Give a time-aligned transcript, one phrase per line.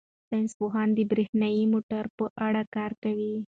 [0.27, 3.33] ساینس پوهان د بریښنايي موټرو په اړه کار کوي.